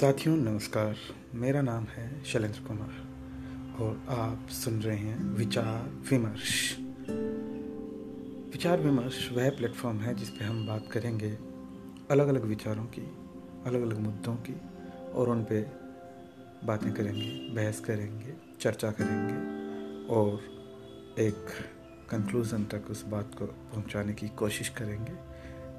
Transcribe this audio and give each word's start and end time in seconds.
साथियों, 0.00 0.36
नमस्कार। 0.36 0.96
मेरा 1.34 1.62
नाम 1.62 1.84
है 1.84 2.24
शैलेंद्र 2.24 2.60
कुमार 2.60 2.92
और 3.80 4.02
आप 4.08 4.48
सुन 4.48 4.82
रहे 4.82 4.96
हैं 4.96 5.24
विचार 5.24 5.90
विमर्श। 6.10 6.76
विचार 8.52 8.80
विमर्श 8.80 9.32
वह 9.32 9.50
प्लेटफॉर्म 9.50 9.98
है 9.98 10.14
जिस 10.14 10.30
पर 10.30 10.44
हम 10.44 10.66
बात 10.66 10.88
करेंगे 10.92 11.30
अलग 12.10 12.28
अलग 12.28 12.44
विचारों 12.44 12.84
की 12.84 13.00
अलग 13.66 13.82
अलग 13.82 13.98
मुद्दों 13.98 14.34
की 14.36 14.56
और 15.12 15.28
उन 15.28 15.44
पे 15.44 15.60
बातें 16.66 16.94
करेंगे, 16.94 17.54
बहस 17.54 17.80
करेंगे, 17.80 18.34
चर्चा 18.60 18.90
करेंगे 18.90 19.34
और 20.14 20.40
एक 21.18 21.46
कंक्लूज़न 22.10 22.64
तक 22.64 22.90
उस 22.90 23.04
बात 23.06 23.34
को 23.38 23.46
पहुँचाने 23.46 24.12
की 24.12 24.28
कोशिश 24.28 24.68
करेंगे। 24.68 25.12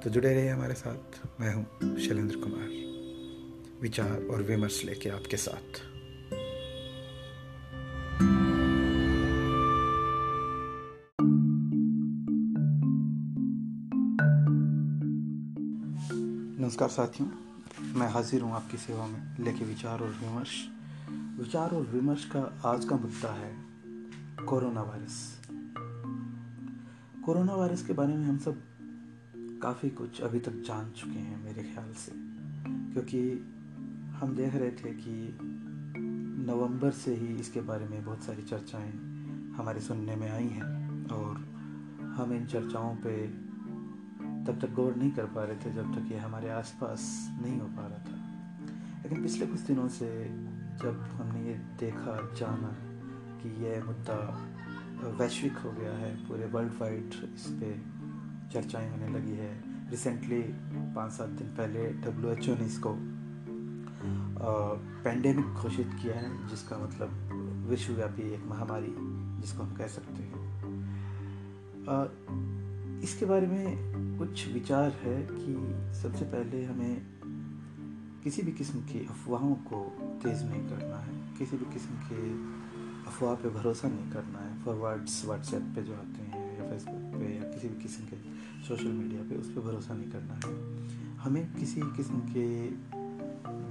तो 0.00 0.10
जुड़े 0.10 0.34
रहिए 0.34 0.48
हमारे 0.48 0.74
साथ। 0.74 1.40
मैं 1.40 1.54
हूँ 1.54 1.98
शैलेंद्र 1.98 2.36
कुमार। 2.36 2.91
विचार 3.82 4.22
और 4.30 4.42
विमर्श 4.42 4.84
लेके 4.84 5.08
आपके 5.08 5.36
साथ। 5.36 5.80
नमस्कार 16.58 16.88
साथियों, 16.88 17.28
मैं 17.94 18.08
हाजिर 18.08 18.42
हूँ 18.42 18.52
आपकी 18.52 18.76
सेवा 18.76 19.06
में 19.06 19.44
लेके 19.44 19.64
विचार 19.64 20.00
और 20.00 20.14
विमर्श। 20.20 20.54
विचार 21.38 21.70
और 21.70 21.82
विमर्श 21.82 22.24
का 22.24 22.42
आज 22.64 22.84
का 22.84 22.96
मुद्दा 22.96 23.32
है 23.32 23.52
कोरोना 24.46 24.82
वायरस। 24.82 25.18
कोरोना 27.24 27.54
वायरस 27.54 27.82
के 27.86 27.92
बारे 27.92 28.14
में 28.14 28.26
हम 28.26 28.38
सब 28.38 28.62
काफ़ी 29.62 29.90
कुछ 29.90 30.20
अभी 30.20 30.40
तक 30.40 30.62
जान 30.66 30.92
चुके 30.92 31.18
हैं 31.18 31.44
मेरे 31.44 31.62
ख्याल 31.62 31.92
से, 31.94 32.12
क्योंकि 32.92 33.20
हम 34.22 34.34
देख 34.36 34.54
रहे 34.54 34.70
थे 34.70 34.90
कि 34.90 35.38
नवंबर 36.46 36.90
से 36.90 37.14
ही 37.14 37.26
इसके 37.26 37.60
बारे 37.60 37.88
में 37.88 38.04
बहुत 38.04 38.22
सारी 38.22 38.42
चर्चाएँ 38.42 38.92
हमारे 39.56 39.80
सुनने 39.80 40.16
में 40.16 40.30
आई 40.30 40.48
हैं 40.48 41.06
और 41.08 41.36
हम 42.16 42.32
इन 42.32 42.46
चर्चाओं 42.46 42.96
पे 42.96 43.26
तब 44.46 44.58
तक 44.62 44.72
गौर 44.72 44.96
नहीं 44.96 45.10
कर 45.10 45.24
पा 45.24 45.44
रहे 45.44 45.56
थे 45.56 45.72
जब 45.74 45.94
तक 45.94 46.12
ये 46.12 46.18
हमारे 46.18 46.50
आसपास 46.50 47.28
नहीं 47.42 47.60
हो 47.60 47.66
पा 47.66 47.86
रहा 47.86 47.98
था। 47.98 48.16
लेकिन 49.02 49.22
पिछले 49.22 49.46
कुछ 49.46 49.60
दिनों 49.60 49.88
से 49.88 50.24
जब 50.82 51.08
हमने 51.12 51.48
ये 51.48 51.54
देखा, 51.54 52.34
जाना 52.34 52.76
कि 53.42 53.64
यह 53.64 53.84
मुद्दा 53.84 54.48
वैश्विक 55.08 55.56
हो 55.56 55.72
गया 55.72 55.92
है, 55.92 56.28
पूरे 56.28 56.46
वर्ल्ड 56.46 56.72
वाइड 56.80 57.06
इस 57.34 57.46
पर 57.46 57.82
चर्चाएँ 58.52 58.90
होने 58.90 59.08
लगी 59.08 59.32
है। 59.32 59.62
रिसेंटली 59.90 60.42
पाँच 60.94 61.12
सात 61.12 61.28
दिन 61.28 61.46
पहले 61.46 61.90
डब्ल्यू 61.90 62.30
एच 62.30 62.48
ओ 62.48 62.54
ने 62.54 62.66
इसको 62.66 63.21
पेंडेमिक 64.02 65.46
घोषित 65.46 65.90
किया 66.02 66.14
है, 66.14 66.48
जिसका 66.48 66.78
मतलब 66.78 67.66
विश्वव्यापी 67.68 68.32
एक 68.34 68.44
महामारी, 68.46 68.94
जिसको 69.42 69.62
हम 69.62 69.74
कह 69.76 69.86
सकते 69.86 70.22
हैं। 70.22 70.40
इसके 73.02 73.26
बारे 73.26 73.46
में 73.46 74.18
कुछ 74.18 74.48
विचार 74.52 74.90
है 75.02 75.22
कि 75.30 75.54
सबसे 76.00 76.24
पहले 76.24 76.64
हमें 76.64 77.02
किसी 78.24 78.42
भी 78.42 78.52
किस्म 78.52 78.80
की 78.80 79.06
अफवाहों 79.06 79.54
को 79.54 79.84
तेज़ 80.22 80.44
नहीं 80.44 80.68
करना 80.68 80.96
है, 80.96 81.14
किसी 81.38 81.56
भी 81.56 81.64
किस्म 81.64 81.94
के 81.94 82.20
अफवाह 83.10 83.34
पे 83.34 83.48
भरोसा 83.48 83.88
नहीं 83.88 84.10
करना 84.12 84.38
है। 84.38 84.62
फॉरवर्ड्स 84.64 85.24
व्हाट्सएप 85.24 85.62
पे 85.76 85.82
जो 85.82 85.92
आते 85.92 86.22
हैं, 86.22 86.44
या 86.58 86.70
फेसबुक 86.70 87.20
पे, 87.20 87.36
या 87.36 87.42
किसी 87.42 87.68
भी 87.68 87.82
किस्म 87.82 88.04
के 88.04 88.16
सोशल 88.68 88.92
मीडिया 88.92 89.22
पे 89.22 89.36
उस 89.36 89.50
पर 89.50 89.60
भरोसा 89.60 89.94
नहीं 89.94 90.10
करना 90.10 90.34
है। 90.34 90.52
हमें 91.16 91.54
किसी 91.54 91.80
किस्म 91.96 92.20
के 92.36 92.46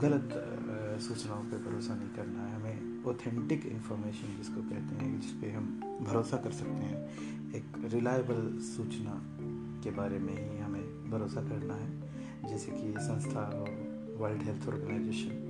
गलत 0.01 0.29
सूचनाओं 1.01 1.43
पे 1.43 1.57
भरोसा 1.59 1.95
नहीं 1.95 2.09
करना 2.09 2.45
है। 2.45 2.55
हमें 2.55 3.03
ऑथेंटिक 3.05 3.65
इन्फॉर्मेशन 3.65 4.37
जिसको 4.37 4.61
कहते 4.61 4.95
हैं, 4.95 5.19
जिस 5.21 5.31
पे 5.31 5.51
हम 5.51 5.67
भरोसा 6.01 6.37
कर 6.37 6.51
सकते 6.51 6.85
हैं, 6.85 7.53
एक 7.55 7.93
रिलायबल 7.93 8.57
सूचना 8.61 9.21
के 9.83 9.91
बारे 9.91 10.19
में 10.19 10.33
ही 10.33 10.57
हमें 10.57 11.11
भरोसा 11.11 11.41
करना 11.41 11.73
है। 11.73 11.89
जैसे 12.49 12.71
कि 12.71 12.93
संस्था 12.99 13.41
वर्ल्ड 14.17 14.41
हेल्थ 14.41 14.67
ऑर्गेनाइजेशन 14.69 15.47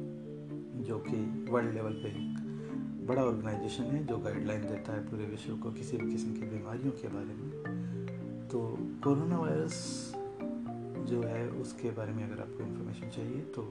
जो 0.87 0.97
कि 0.99 1.17
वर्ल्ड 1.51 1.73
लेवल 1.73 1.93
पे 1.93 2.09
एक 2.09 3.05
बड़ा 3.07 3.23
ऑर्गेनाइजेशन 3.23 3.83
है, 3.83 4.05
जो 4.05 4.17
गाइडलाइन 4.17 4.61
देता 4.61 4.93
है 4.93 5.05
पूरे 5.07 5.25
विश्व 5.25 5.55
को 5.57 5.71
किसी 5.71 5.97
भी 5.97 6.11
किस्म 6.11 6.33
की 6.33 6.41
बीमारियों 6.41 6.91
के 6.91 7.07
बारे 7.07 7.33
में। 7.35 8.47
तो 8.51 8.59
कोरोना 9.03 9.37
वायरस 9.37 9.77
जो 11.01 11.21
है, 11.21 11.49
उसके 11.49 11.89
बारे 11.91 12.13
में 12.13 12.23
अगर 12.23 12.41
आपको 12.41 12.63
इन्फॉर्मेशन 12.63 13.09
चाहिए 13.09 13.41
तो 13.55 13.63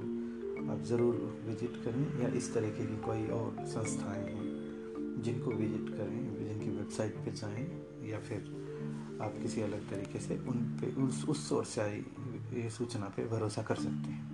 आप 0.80 0.86
ज़रूर 0.86 1.14
विज़िट 1.46 1.74
करें 1.84 2.22
या 2.22 2.28
इस 2.28 2.52
तरीके 2.54 2.84
की 2.86 2.96
कोई 2.96 3.26
और 3.28 3.56
संस्थाएँ 3.68 4.22
हैं 4.24 5.22
जिनको 5.22 5.50
विज़िट 5.50 5.88
करें, 5.96 6.20
जिनकी 6.38 6.70
वेबसाइट 6.70 7.16
पे 7.16 7.32
जाएँ 7.32 7.64
या 8.10 8.18
फिर 8.18 9.18
आप 9.22 9.34
किसी 9.42 9.60
अलग 9.60 9.88
तरीके 9.90 10.18
से 10.18 10.38
उन 10.48 10.62
पे, 10.80 10.86
उस 11.02 11.24
उस 11.28 11.48
सोर्स 11.48 11.68
से 11.68 11.80
आई 11.80 12.68
सूचना 12.70 13.06
पे 13.06 13.26
भरोसा 13.28 13.62
कर 13.62 13.74
सकते 13.74 14.10
हैं। 14.10 14.24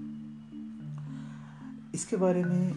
इसके 1.95 2.17
बारे 2.17 2.45
में 2.45 2.73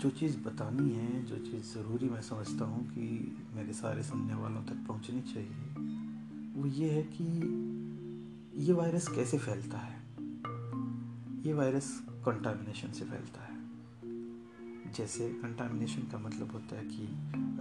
जो 0.00 0.10
चीज़ 0.10 0.36
बतानी 0.38 0.90
है, 0.90 1.24
जो 1.26 1.36
चीज़ 1.36 1.74
ज़रूरी 1.74 2.08
मैं 2.08 2.22
समझता 2.22 2.64
हूँ 2.64 2.86
कि 2.88 3.36
मेरे 3.54 3.72
सारे 3.72 4.02
सुनने 4.02 4.34
वालों 4.34 4.62
तक 4.64 4.84
पहुँचनी 4.88 5.22
चाहिए, 5.22 5.86
वो 6.56 6.66
ये 6.66 6.90
है 6.90 7.02
कि 7.14 7.24
ये 8.66 8.72
वायरस 8.72 9.08
कैसे 9.08 9.38
फैलता 9.38 9.78
है? 9.78 9.98
ये 11.46 11.52
वायरस 11.52 12.00
कंटामिनेशन 12.26 12.92
से 12.92 13.04
फैलता 13.04 13.44
है। 13.44 13.60
जैसे 14.92 15.28
कंटामिनेशन 15.28 16.02
का 16.02 16.18
मतलब 16.18 16.52
होता 16.52 16.76
है 16.76 16.84
कि 16.84 17.06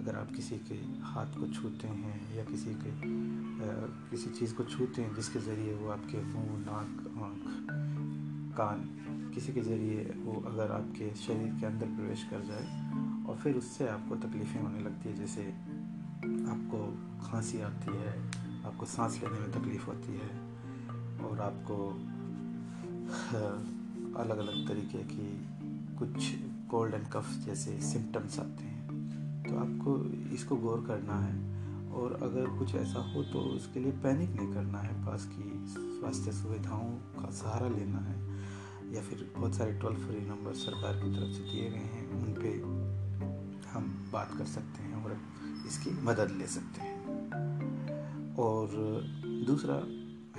अगर 0.01 0.15
आप 0.15 0.31
किसी 0.35 0.57
के 0.57 0.75
हाथ 1.03 1.25
को 1.25 1.47
छूते 1.47 1.87
हैं 1.87 2.35
या 2.35 2.43
किसी 2.43 2.73
के 2.73 2.89
आ, 2.89 3.73
किसी 4.11 4.29
चीज़ 4.29 4.55
को 4.55 4.63
छूते 4.63 5.01
हैं 5.01 5.15
जिसके 5.15 5.39
ज़रिए 5.39 5.73
वो 5.73 5.89
आपके 5.89 6.23
मुँह 6.23 6.59
नाक 6.59 7.21
आँख 7.23 7.43
कान 8.57 8.79
किसी 9.35 9.53
के 9.53 9.61
ज़रिए 9.61 10.13
वो 10.17 10.43
अगर 10.47 10.71
आपके 10.71 11.15
शरीर 11.15 11.53
के 11.59 11.65
अंदर 11.65 11.85
प्रवेश 11.85 12.23
कर 12.23 12.41
जाए 12.41 12.91
और 13.25 13.35
फिर 13.35 13.55
उससे 13.55 13.87
आपको 13.87 14.15
तकलीफ़ें 14.15 14.61
होने 14.61 14.79
लगती 14.79 15.09
है 15.09 15.15
जैसे 15.15 15.45
आपको 16.51 16.97
खांसी 17.27 17.61
आती 17.61 17.97
है 17.97 18.27
आपको 18.65 18.85
सांस 18.85 19.21
लेने 19.23 19.39
में 19.39 19.51
तकलीफ़ 19.51 19.85
होती 19.85 20.13
है 20.13 20.29
और 21.19 21.39
आपको 21.39 22.05
अलग 24.19 24.38
अलग 24.38 24.68
तरीके 24.68 25.03
की 25.03 25.28
कुछ 25.97 26.34
कोल्ड 26.72 26.94
एंड 26.94 27.07
कफ 27.07 27.30
जैसे 27.46 27.80
सिम्टम्स 27.81 28.40
आते 28.40 28.63
हैं। 28.63 28.80
तो 29.44 29.57
आपको 29.57 29.97
इसको 30.35 30.56
गौर 30.56 30.84
करना 30.88 31.19
है 31.19 31.38
और 31.91 32.13
अगर 32.24 32.57
कुछ 32.59 32.75
ऐसा 32.75 33.00
हो 33.00 33.24
तो 33.24 33.40
उसके 33.40 33.80
लिए 33.80 33.91
पैनिक 33.91 34.30
नहीं 34.30 34.53
करना 34.53 34.80
है। 34.80 35.06
पास 35.06 35.30
की 35.34 35.66
स्वास्थ्य 35.68 36.31
सुविधाओं 36.31 36.90
का 36.90 37.31
सहारा 37.31 37.68
लेना 37.68 38.00
है 38.00 38.18
या 38.96 39.02
फिर 39.02 39.31
बहुत 39.38 39.56
सारे 39.56 39.74
टोल 39.74 39.96
फ्री 39.96 40.19
नंबर 40.19 40.53
सरकार 40.53 40.94
की 40.96 41.09
तरफ़ 41.12 41.34
से 41.34 41.44
दिए 41.44 41.69
गए 41.69 41.78
हैं, 41.78 42.09
उन 42.12 42.34
पर 42.34 43.69
हम 43.74 44.09
बात 44.13 44.31
कर 44.38 44.46
सकते 44.46 44.84
हैं 44.84 45.03
और 45.06 45.18
इसकी 45.68 45.91
मदद 46.03 46.31
ले 46.38 46.47
सकते 46.47 46.81
हैं। 46.81 47.00
और 48.36 48.69
दूसरा 49.47 49.75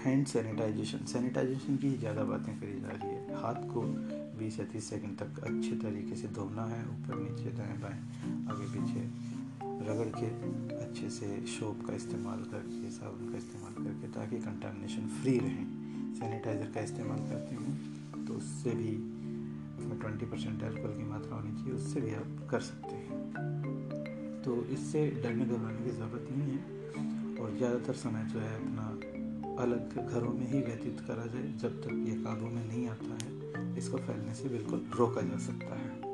हैंड 0.01 0.27
सैनिटाइजेशन 0.27 1.05
सैनिटाइजेशन 1.07 1.77
की 1.77 1.91
ज़्यादा 1.97 2.23
बातें 2.25 2.55
करी 2.61 2.81
जा 2.81 2.93
रही 2.93 3.09
है। 3.09 3.41
हाथ 3.43 3.61
को 3.73 3.83
20 4.39 4.59
या 4.61 4.65
30 4.67 4.89
सेकंड 4.91 5.19
तक 5.19 5.39
अच्छे 5.41 5.77
तरीके 5.79 6.17
से 6.17 6.29
धोना 6.37 6.65
है, 6.67 6.83
ऊपर 6.89 7.19
नीचे 7.19 7.51
दाएँ 7.59 7.77
बाएँ, 7.81 8.01
आगे 8.51 8.67
पीछे 8.75 9.03
रगड़ 9.83 10.09
के 10.17 10.27
अच्छे 10.77 11.11
से 11.11 11.29
शोप 11.49 11.85
का 11.87 11.95
इस्तेमाल 11.95 12.43
करके, 12.53 12.91
साबुन 12.91 13.31
का 13.33 13.39
इस्तेमाल 13.39 13.85
करके, 13.85 14.13
ताकि 14.13 14.39
कंटामिनेशन 14.41 15.07
फ्री 15.21 15.39
रहें। 15.39 15.67
सैनिटाइज़र 16.15 16.73
का 16.75 16.81
इस्तेमाल 16.81 17.19
करते 17.29 17.55
हैं 17.57 18.25
तो 18.27 18.35
उससे 18.35 18.71
भी 18.75 18.93
ट्वेंटी 19.93 20.27
परसेंट 20.27 20.63
एल्कोहल 20.63 20.97
की 20.97 21.05
मात्रा 21.05 21.37
होनी 21.37 21.53
चाहिए, 21.53 21.73
उससे 21.75 22.01
भी 22.01 22.15
आप 22.15 22.47
कर 22.51 22.61
सकते 22.63 22.95
हैं। 22.97 24.43
तो 24.43 24.65
इससे 24.73 25.07
डरने 25.23 25.45
घबराने 25.47 25.85
की 25.85 25.91
ज़रूरत 25.93 26.29
नहीं 26.33 26.51
है। 26.51 26.79
और 27.41 27.57
ज़्यादातर 27.57 27.95
समय 27.97 28.25
जो 28.33 28.39
है 28.41 28.55
अपना 28.57 28.85
अलग 29.61 30.09
घरों 30.09 30.33
में 30.33 30.53
ही 30.53 30.61
व्यतीत 30.61 31.01
करा 31.01 31.27
जाए, 31.27 31.53
जब 31.53 31.83
तक 31.83 32.05
ये 32.09 32.25
काबू 32.25 32.47
में 32.47 32.69
नहीं 32.69 32.89
आता 32.89 33.19
है, 33.23 33.41
इसको 33.79 33.99
फैलने 33.99 34.35
से 34.35 34.49
बिल्कुल 34.49 34.91
रोका 34.95 35.21
जा 35.21 35.39
सकता 35.39 35.75
है। 35.75 36.11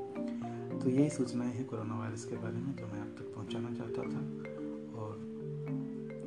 तो 0.81 0.91
यही 0.91 1.11
सूचनाएँ 1.11 1.55
हैं 1.55 1.67
कोरोना 1.67 1.99
वायरस 1.99 2.25
के 2.25 2.37
बारे 2.37 2.55
में, 2.55 2.77
जो 2.77 2.87
मैं 2.87 3.01
आप 3.01 3.17
तक 3.19 3.35
पहुंचाना 3.35 3.75
चाहता 3.75 4.03
था। 4.03 4.19
और 4.99 5.37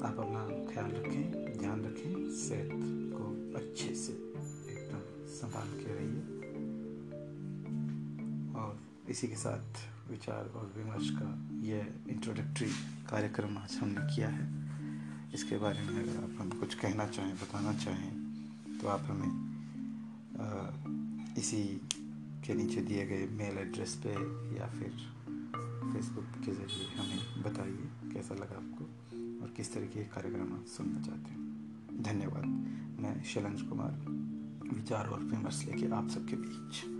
आप 0.04 0.18
अपना 0.20 0.74
ख्याल 0.74 0.92
रखें, 0.92 1.58
ध्यान 1.60 1.82
रखें, 1.82 2.32
सेहत 2.32 2.70
को 3.14 3.58
अच्छे 3.58 3.96
से 3.96 4.14
एकदम 4.72 5.28
संभाल 5.28 5.68
के 5.68 5.94
रहिए। 5.96 6.22
और 8.60 8.80
इसी 9.10 9.28
के 9.28 9.36
साथ 9.36 9.76
विचार 10.12 10.46
और 10.56 10.74
विमर्श 10.78 11.10
का 11.10 11.50
यह 11.68 11.88
इंट्रोडक्टरी 12.10 12.70
कार्यक्रम 13.10 13.58
आज 13.58 13.76
हमने 13.76 14.16
किया 14.16 14.30
है। 14.30 14.69
इसके 15.34 15.58
बारे 15.58 15.82
में 15.82 16.04
अगर 16.04 16.24
आप 16.24 16.42
हम 16.42 16.50
कुछ 16.60 16.74
कहना 16.76 17.08
चाहें, 17.08 17.36
बताना 17.36 17.74
चाहें 17.74 18.14
तो 18.82 18.88
आप 18.88 19.02
हमें 19.02 19.50
इसी 21.38 21.64
के 22.46 22.54
नीचे 22.54 22.82
दिए 22.82 23.06
गए 23.06 23.28
मेल 23.28 23.58
एड्रेस 23.58 23.96
पे 24.06 24.10
या 24.60 24.68
फिर 24.68 24.92
फेसबुक 25.94 26.26
के 26.46 26.52
ज़रिए 26.52 26.88
हमें 26.96 27.44
बताइए 27.44 28.14
कैसा 28.14 28.36
लगा 28.36 28.58
आपको 28.58 28.84
और 29.44 29.54
किस 29.58 29.74
तरीके 29.74 30.00
के 30.00 30.06
कार्यक्रम 30.06 30.54
आप 30.54 30.66
सुनना 30.68 31.02
चाहते 31.02 31.32
हैं। 31.32 32.04
धन्यवाद। 32.04 32.46
मैं 33.02 33.24
शैलेंद्र 33.24 33.64
कुमार, 33.64 33.92
विचार 34.76 35.08
और 35.08 35.24
विमर्श 35.24 35.66
लेके 35.66 35.94
आप 35.96 36.10
सबके 36.10 36.36
बीच। 36.36 36.99